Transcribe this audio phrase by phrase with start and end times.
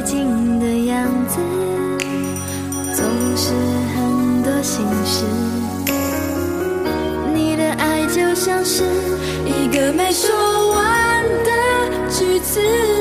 [0.00, 1.40] 最近的样子，
[2.94, 3.04] 总
[3.36, 3.52] 是
[3.96, 5.24] 很多心事。
[7.34, 8.84] 你的爱就像是
[9.44, 10.30] 一个没说
[10.70, 11.50] 完的
[12.10, 12.97] 句子。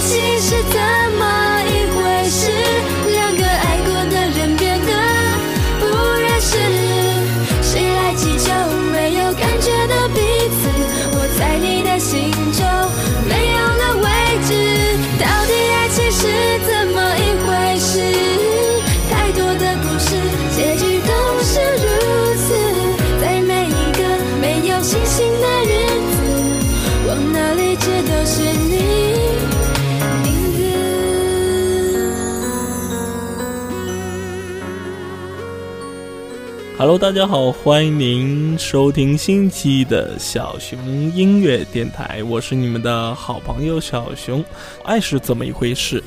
[0.00, 0.62] 其实
[36.78, 40.78] Hello，大家好，欢迎您收听新期的小熊
[41.12, 44.44] 音乐电台，我是你们的好朋友小熊。
[44.84, 46.00] 爱是怎么一回事？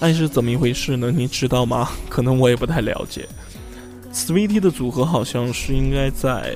[0.00, 1.12] 爱是怎么一回事呢？
[1.14, 1.90] 你知道吗？
[2.08, 3.28] 可能我也不太了解。
[4.14, 6.54] Sweetie 的组合好像是应该在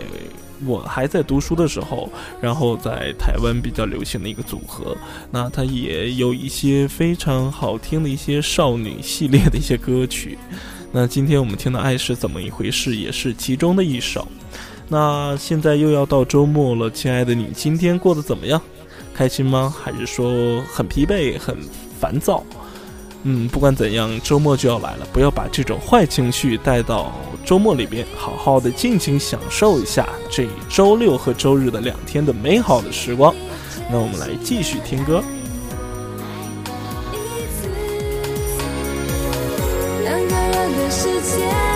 [0.64, 4.96] 我还在读书的时候，然后在台湾比较流行的一个组合。
[5.30, 10.38] 那它也有一些非常好听的一些少女系列的一些歌曲。
[10.90, 14.26] 那今天我们听的《爱是怎么一回事》也是其中的一首。
[14.88, 18.60] 那现在又要到周末了，亲爱的你今天过得怎么样？
[19.12, 19.74] 开心吗？
[19.82, 21.56] 还是说很疲惫、很
[22.00, 22.42] 烦躁？
[23.24, 27.12] 嗯，不管怎样，周末就要来了，不要把这种坏情绪带到
[27.44, 33.34] 周末里边，好好的尽情享受一下这周六和周日的两天的美好的时光。
[33.90, 35.22] 那我们来继续听歌。
[40.90, 41.67] 世界。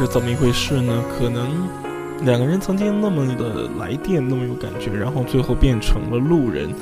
[0.00, 1.04] 是怎么一回事呢？
[1.18, 1.68] 可能
[2.24, 6.74] 两个人曾经那么的来电，那么有感觉，然后最后变成了路人，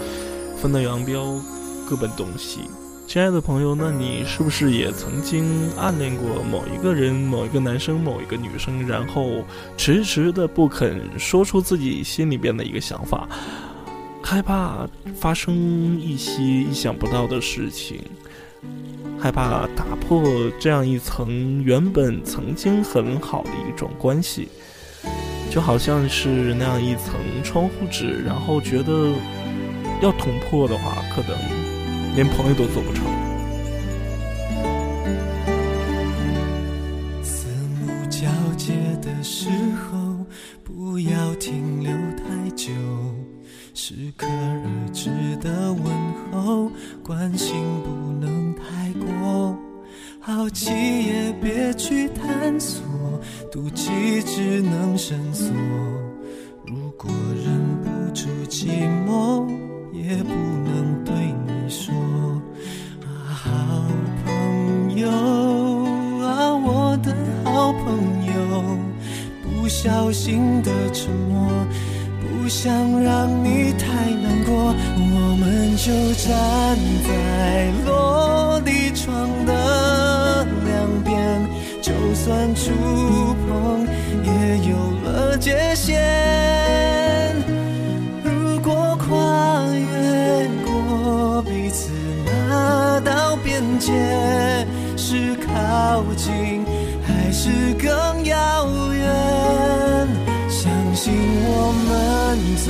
[0.57, 1.43] 分道扬镳，
[1.85, 2.61] 各奔东西。
[3.09, 9.43] 亲爱的朋友，那你是不是也曾经暗恋过某一个人、某一个男生、某一个女生，然后
[9.77, 13.29] 迟迟的不肯说出自己心里边的一个想法，
[14.23, 18.01] 害怕发生一些意想不到的事情？
[19.21, 20.23] 害怕打破
[20.61, 24.49] 这样一层原本曾经很好的一种关系，
[25.51, 29.13] 就好像是那样一层窗户纸，然后觉得
[30.01, 31.37] 要捅破的话，可能
[32.15, 33.05] 连朋友都做不成。
[37.21, 37.49] 四
[37.81, 38.73] 目交接
[39.03, 39.49] 的时
[39.91, 40.25] 候，
[40.63, 42.71] 不要停留太久，
[43.75, 45.11] 适可而止
[45.41, 45.93] 的问
[46.31, 46.71] 候，
[47.03, 48.38] 关心不能。
[49.23, 49.57] 我
[50.21, 52.83] 好奇也别去探索，
[53.53, 55.47] 妒忌只能深锁。
[56.67, 57.11] 如果
[57.45, 58.69] 忍不住寂
[59.07, 59.47] 寞。
[59.91, 61.15] 也不能对
[61.45, 61.93] 你说
[63.03, 63.51] 啊，好
[64.25, 67.13] 朋友啊，我的
[67.45, 68.33] 好朋友，
[69.43, 71.51] 不小心的沉默，
[72.23, 72.73] 不想
[73.03, 78.71] 让你太难过，我们就站在落地
[82.29, 82.71] 算触
[83.47, 83.87] 碰
[84.23, 84.31] 也
[84.69, 87.35] 有了界限。
[88.23, 91.91] 如果跨越过彼此
[92.27, 96.67] 那道边界，是靠近
[97.03, 100.07] 还是更遥远？
[100.51, 101.15] 相信
[101.47, 102.37] 我们
[102.67, 102.69] 走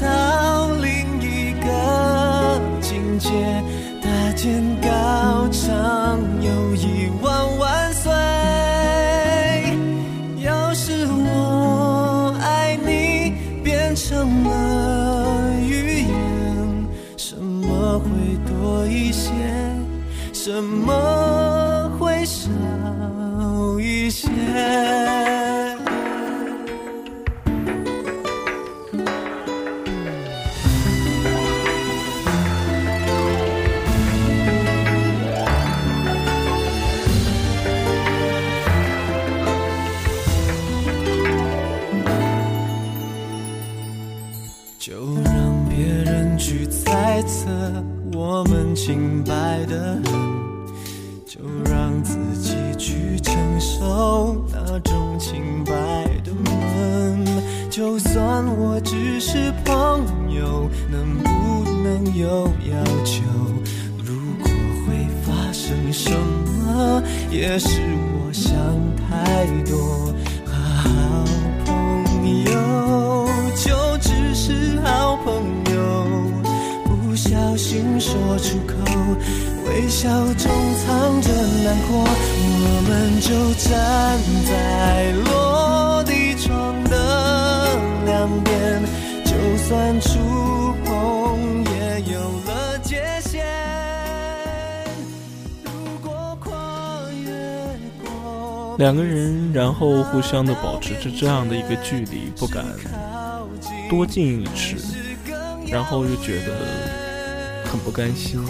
[0.00, 0.86] 到另
[1.20, 1.66] 一个
[2.80, 3.30] 境界，
[4.00, 4.06] 搭
[4.36, 5.74] 建高墙，
[44.86, 44.94] 就
[45.24, 47.48] 让别人去猜测
[48.12, 50.12] 我们清白的很，
[51.26, 55.72] 就让自己去承受那种清白
[56.22, 57.26] 的闷。
[57.68, 63.24] 就算我只是朋友，能不能有要求？
[64.04, 64.48] 如果
[64.86, 66.12] 会发生什
[66.64, 67.02] 么，
[67.32, 67.80] 也是
[68.14, 68.54] 我想
[68.94, 70.14] 太多。
[70.46, 71.24] 好
[71.64, 72.52] 朋友
[78.06, 78.74] 说出口，
[79.66, 81.28] 微笑中藏着
[81.64, 82.06] 难过。
[82.58, 84.16] 我们就站
[84.46, 86.94] 在落地窗的
[88.04, 88.80] 两边，
[89.24, 90.20] 就算触
[90.84, 93.44] 碰也有了界限。
[95.64, 96.54] 如果跨
[97.24, 97.26] 越
[98.04, 102.64] 过两个人，然后互相的保持着这样的一个距离，不敢
[103.90, 104.76] 多近一尺，
[105.66, 106.85] 然后又觉得
[107.76, 108.42] 很不甘心，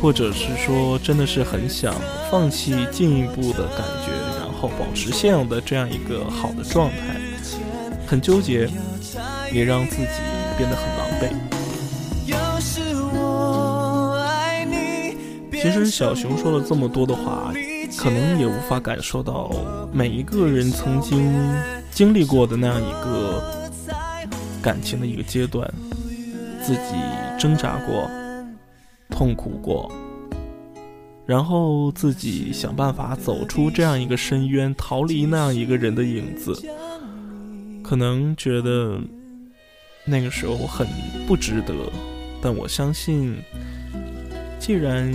[0.00, 1.94] 或者是说真的是很想
[2.28, 7.20] 放弃进一步的感觉，然后保持现有的这样一个好的状态，
[8.04, 8.68] 很纠结，
[9.52, 10.08] 也让自己
[10.58, 11.32] 变得很狼狈。
[15.52, 17.52] 其实小熊说了这么多的话，
[17.96, 19.48] 可能也无法感受到
[19.92, 21.32] 每一个人曾经
[21.92, 23.70] 经历过的那样一个
[24.60, 25.72] 感情的一个阶段，
[26.64, 26.80] 自己
[27.38, 28.10] 挣扎过，
[29.22, 29.88] 痛苦过，
[31.24, 36.52] 然后自己想办法走出这样一个深渊，逃离那样一个人的影子，
[37.84, 39.00] 可能觉得
[40.04, 40.84] 那个时候很
[41.24, 41.72] 不值得，
[42.42, 43.36] 但我相信，
[44.58, 45.14] 既然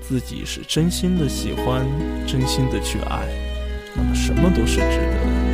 [0.00, 1.84] 自己是真心的喜欢，
[2.28, 3.26] 真心的去爱，
[3.96, 5.45] 那么什么都是值得的。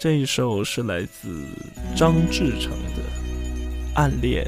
[0.00, 1.44] 这一首是来自
[1.94, 3.02] 张志成的
[3.94, 4.42] 《暗恋》。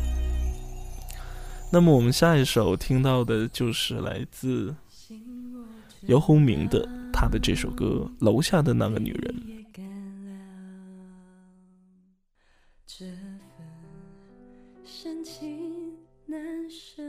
[1.71, 4.75] 那么我们下一首听到的就是来自
[6.07, 9.35] 游鸿明的他的这首歌《楼下的那个女人》。
[12.87, 13.15] 这份
[14.87, 15.93] 深情
[16.25, 16.41] 难
[16.71, 17.03] 舍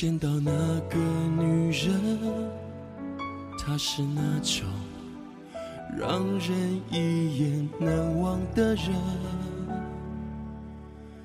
[0.00, 0.52] 见到那
[0.88, 0.96] 个
[1.42, 1.90] 女人，
[3.58, 4.64] 她是那种
[5.98, 8.94] 让人一眼难忘的人。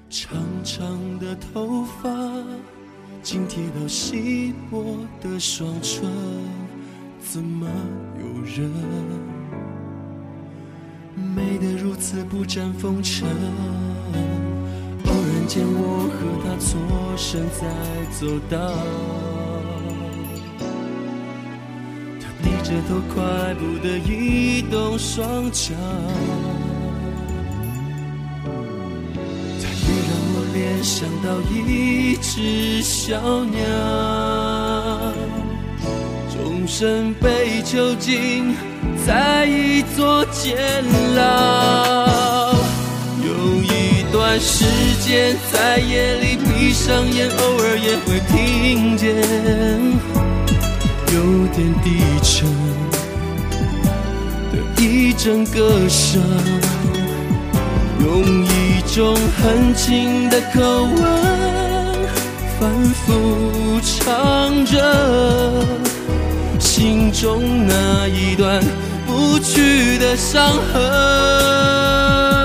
[0.09, 2.09] 长长的头发
[3.21, 6.09] 紧贴到稀薄的双唇，
[7.19, 7.69] 怎么
[8.19, 8.71] 有人
[11.15, 13.27] 美得如此不沾风尘？
[15.43, 16.79] 看见，我和他错
[17.17, 17.67] 身在
[18.17, 18.57] 走道，
[22.21, 25.73] 他低着头快步的移动双脚，
[29.59, 33.59] 他也让我联想到一只小鸟，
[36.31, 38.55] 终身被囚禁
[39.05, 40.55] 在一座监
[41.15, 42.55] 牢。
[43.25, 43.29] 有
[43.61, 44.63] 一段时
[45.51, 49.15] 在夜里闭上眼，偶尔也会听见。
[51.13, 51.17] 有
[51.53, 52.49] 点低沉
[54.51, 56.21] 的一阵歌声，
[57.99, 60.99] 用一种很轻的口吻
[62.59, 62.61] 反
[63.05, 64.73] 复唱着
[66.59, 68.63] 心中那一段
[69.05, 72.42] 不去的伤痕。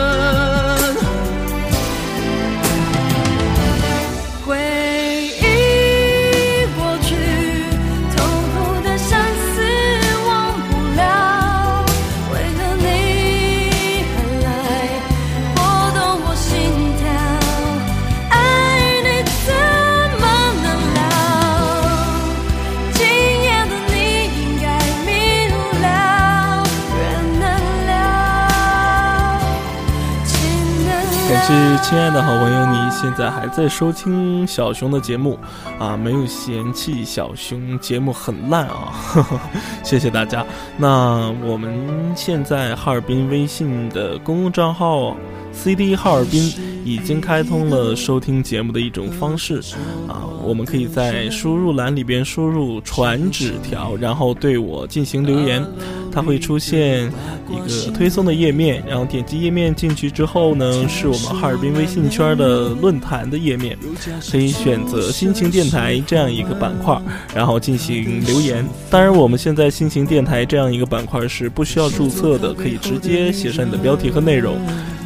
[31.48, 35.38] 是亲爱的好朋友，你现在还在收听小熊的节目
[35.78, 35.96] 啊？
[35.96, 38.92] 没有嫌弃小熊节目很烂啊？
[39.82, 40.44] 谢谢大家。
[40.76, 45.16] 那我们现在哈尔滨微信的公共账号
[45.50, 46.42] CD 哈尔滨
[46.84, 49.58] 已经开通了收听节目的一种方式
[50.06, 55.64] 啊，我们可以在输入栏里边输入传纸条，然后对我进行留言。
[56.18, 57.06] 它会出现
[57.48, 63.78] 一个推送的页面，然后点击页面进去之后呢，是我们哈尔滨微信圈的论坛的页面，
[64.28, 67.00] 可以选择心情电台这样一个板块，
[67.32, 68.66] 然后进行留言。
[68.90, 74.58] 当然，我们现在心情电台这样一个板块是不需要注册的，可以直接写上你的标题和内容。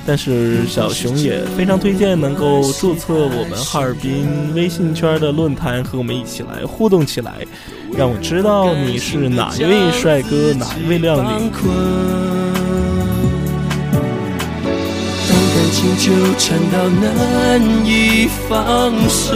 [0.05, 7.47] 但是小熊也非常推荐能够注册我们哈尔滨微信圈的论坛，和我们一起来互动起来。
[7.95, 11.51] 让我知道你是哪一位帅哥，哪一位靓女。
[15.29, 19.31] 当感情纠缠到难以放手，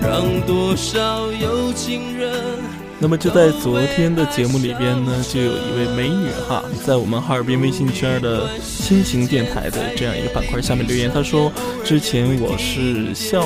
[0.00, 2.61] 让多少有情人。
[3.02, 11.50] 那么就在昨天的节目里边呢，就有一位美女哈，在我们哈尔滨微信圈的亲情电台的这样一个板块下面留言，她说
[11.82, 13.44] ：“之前我是校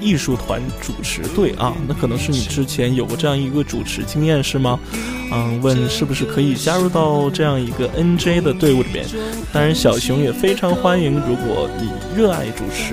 [0.00, 4.78] 艺术团主持队啊，那可能是你之前有过这样一个主持经验是吗？
[5.32, 9.06] 嗯，问是不是可以加入到这样一个 NJ 的队伍里边？
[9.50, 12.92] 当然，小熊也非常欢迎，如果你热爱主持，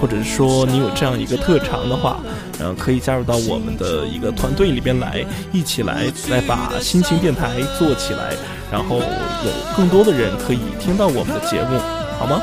[0.00, 2.18] 或者说你有这样一个特长的话。”
[2.62, 8.34] 嗯，可以加入到我们的一个团队里边来，一起来来把心情电台做起来，
[8.70, 11.78] 然后有更多的人可以听到我们的节目，
[12.18, 12.40] 好吗？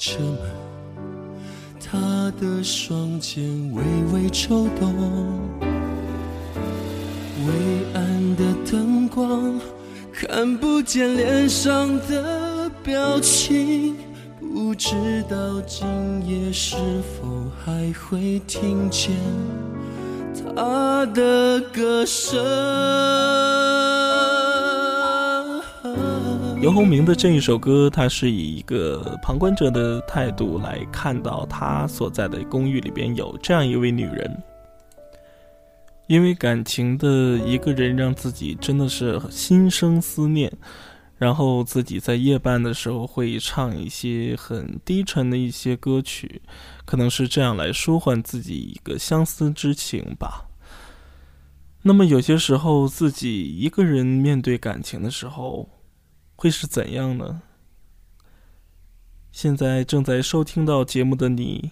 [0.00, 0.38] 车门，
[1.78, 3.82] 他的双肩微
[4.14, 4.94] 微抽动，
[7.46, 7.52] 微
[7.92, 9.60] 暗的灯光
[10.10, 13.94] 看不见脸上的表情，
[14.40, 14.94] 不知
[15.28, 15.86] 道今
[16.26, 19.14] 夜是否还会听见
[20.56, 23.89] 他的歌声。
[26.60, 34.42] 游鸿明的这一首歌，他是以一个旁观者的态度来看到他所在的公寓里边有这样一位女人，
[36.06, 40.52] 因为感情的一个人让自己真的是心生思念，
[41.16, 46.42] 然后自己在夜半的时候会唱一些很低沉的一些歌曲，
[46.84, 50.46] 可能是这样来舒缓自己一个相思之情吧。
[51.80, 55.66] 那么有些时候自己一个人面对感情的时候。
[56.40, 57.42] 会是怎样呢？
[59.30, 61.70] 现在正在收听到节目的你，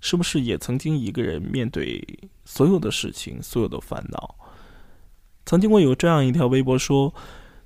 [0.00, 2.04] 是不是也曾经一个人面对
[2.44, 4.34] 所有的事情、所有的烦恼？
[5.46, 7.14] 曾经我有这样一条微博说：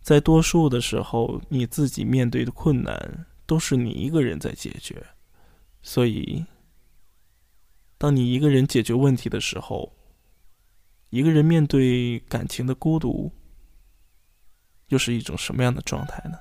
[0.02, 5.02] 在多数的时候，你自己面对的困难都是你一个人在解决，
[5.80, 6.44] 所以，
[7.96, 9.94] 当你一个人解决问题的时候，
[11.08, 13.32] 一个人面对感情的孤独，
[14.92, 16.36] 又是一种什么样的状态呢？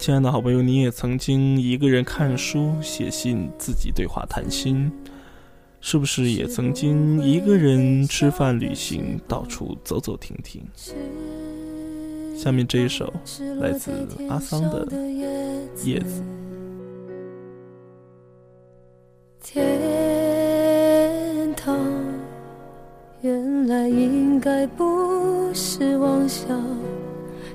[0.00, 4.92] 亲爱的好朋友，你也曾经一个人看书、写信、自己对话、谈心。
[5.80, 10.66] 是不是也曾经一个人吃饭、旅行，到处走走停停？
[12.34, 13.12] 下面这一首
[13.60, 13.92] 来自
[14.28, 14.84] 阿桑的
[15.84, 16.22] 《叶子》。
[19.40, 19.64] 天
[21.54, 21.76] 堂
[23.24, 26.46] 原来应该不是妄想，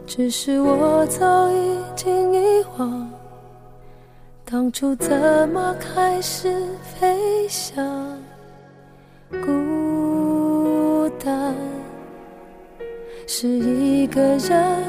[0.03, 3.07] 只是我早已经遗忘。
[4.43, 8.17] 当初怎么开始飞翔？
[9.45, 11.53] 孤单
[13.27, 14.83] 是一个人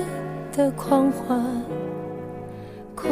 [0.51, 1.45] 的狂欢，
[2.95, 3.07] 狂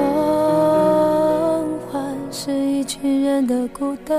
[1.93, 4.19] 欢是一群人的孤单。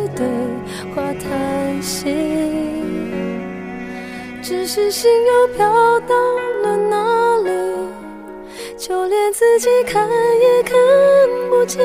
[1.23, 2.13] 叹息、
[4.41, 6.15] 只是心又飘到
[6.63, 7.49] 了哪里？
[8.77, 10.75] 就连自己看也看
[11.49, 11.81] 不清，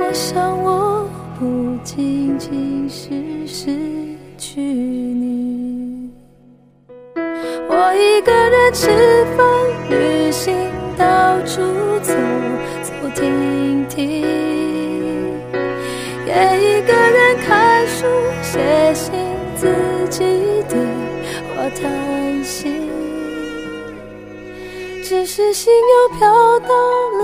[0.00, 3.70] 我想我不仅仅是失
[4.36, 6.10] 去你。
[7.68, 8.88] 我一个人吃
[9.36, 9.46] 饭、
[9.88, 10.52] 旅行、
[10.98, 11.62] 到处
[12.02, 12.12] 走
[12.82, 14.24] 走停停，
[16.34, 18.06] 一个人看书、
[18.42, 19.12] 写信，
[19.56, 19.66] 自
[20.10, 20.24] 己
[20.68, 20.76] 对
[21.54, 22.90] 话谈心。
[25.02, 26.28] 只是心又飘
[26.60, 26.68] 到
[27.18, 27.23] 了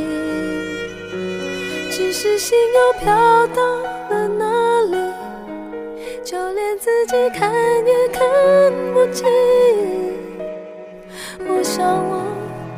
[2.23, 3.63] 是心又飘到
[4.11, 4.45] 了哪
[4.91, 4.95] 里？
[6.23, 8.21] 就连自己看也看
[8.93, 9.27] 不清。
[11.39, 12.21] 我想我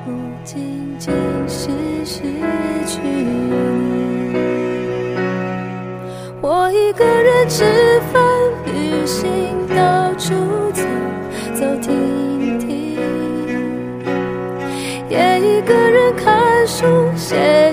[0.06, 0.12] 不
[0.46, 1.14] 仅仅
[1.46, 1.68] 是
[2.06, 2.22] 失
[2.88, 4.38] 去你，
[6.42, 7.66] 我一个人吃
[8.14, 8.24] 饭、
[8.66, 10.34] 旅行、到处
[10.72, 10.84] 走
[11.54, 12.98] 走停停，
[15.10, 16.02] 也一个人。
[16.16, 16.86] 看书、
[17.18, 17.73] 写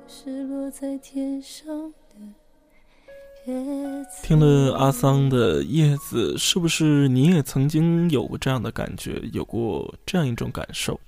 [0.13, 1.95] 是落在天上的
[4.21, 10.99] 听了阿桑的《叶子》，是不是你也曾经有过这样的感觉，有过这样一种感受？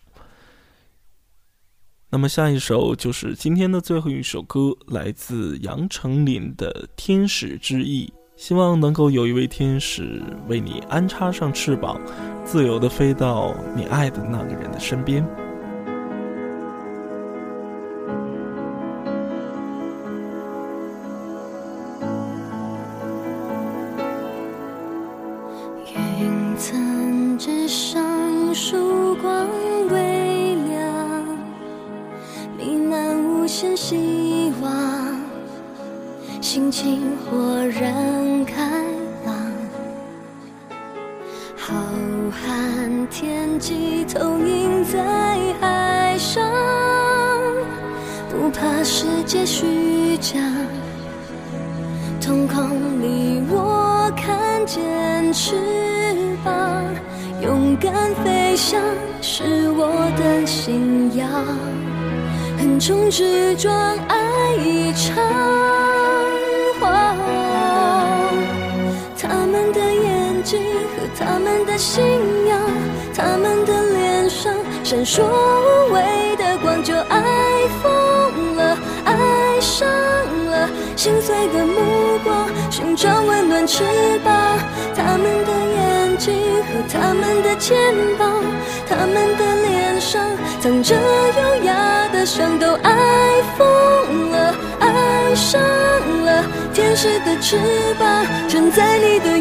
[2.09, 8.07] 那么下一首就是今天的最后一首歌，来自杨丞琳的《天使之翼》。
[8.37, 11.99] 希望能够有一位天使为你安插上翅膀，
[12.45, 15.23] 自由的飞到你爱的那个人的身边。
[36.53, 38.61] 心情豁然开
[39.25, 39.35] 朗，
[41.57, 41.73] 浩
[42.45, 46.47] 瀚天际投影在海上，
[48.29, 50.39] 不怕世界虚假，
[52.21, 55.55] 瞳孔里我看见翅
[56.43, 56.53] 膀，
[57.41, 58.79] 勇敢飞翔
[59.23, 59.89] 是我
[60.19, 61.27] 的信仰，
[62.59, 63.75] 横冲直撞
[64.07, 65.72] 爱一场。
[70.51, 72.03] 和他们的信
[72.47, 72.60] 仰，
[73.15, 74.53] 他们的脸上
[74.84, 83.84] 闪烁无畏的光，就爱疯了，爱上了，心碎的目光，寻找温暖翅
[84.23, 84.60] 膀。
[84.93, 87.76] 他们的眼睛和他们的肩
[88.17, 88.43] 膀，
[88.88, 90.21] 他们的脸上
[90.60, 95.62] 藏着优雅的伤，都爱疯了，爱上
[96.23, 97.58] 了，天使的翅
[97.99, 99.38] 膀承载你的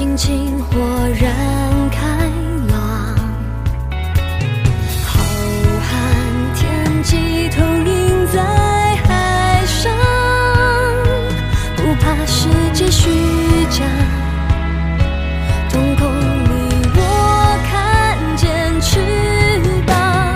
[0.00, 0.80] 心情豁
[1.20, 2.00] 然开
[2.70, 3.14] 朗
[5.04, 5.22] 浩
[5.82, 8.42] 瀚天际投影在
[9.04, 9.92] 海上
[11.76, 13.10] 不怕世界虚
[13.68, 13.84] 假
[15.68, 19.00] 瞳孔里我看见翅
[19.86, 20.34] 膀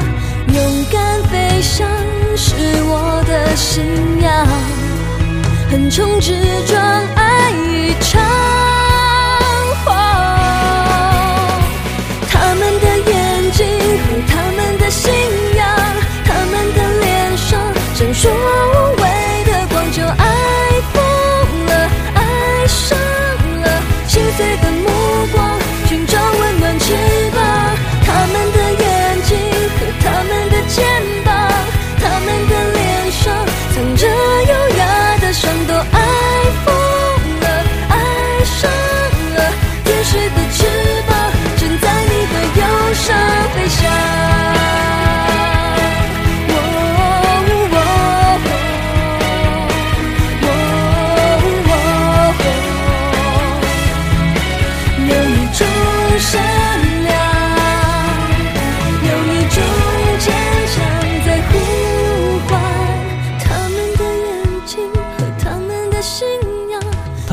[0.53, 1.89] 勇敢飞翔
[2.37, 3.83] 是我的信
[4.21, 4.47] 仰。
[5.71, 6.35] 横冲直
[6.67, 7.14] 撞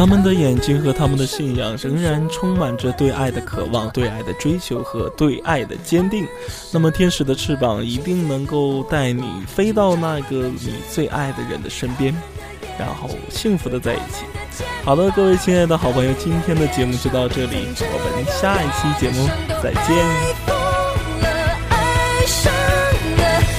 [0.02, 6.28] 他们的眼睛和他们的信仰仍然充满着对爱的渴望、对爱的追求和对爱的坚定。
[6.72, 12.12] 那么，天使的翅膀一定能够带你飞到那个你最爱的人的身边，
[12.80, 14.26] 然后幸福的在一起。
[14.84, 19.30] 好的，各位亲爱的好朋友，今天的节目就到这里，我们下一期节目
[19.62, 19.86] 再见。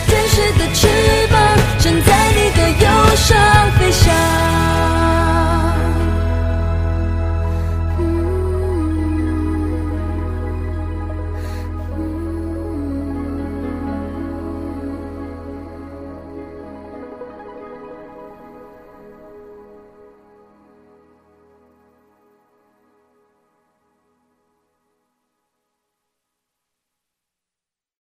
[0.08, 0.88] 天使的翅
[1.30, 1.40] 膀
[1.78, 4.61] 正在你的右上飞翔。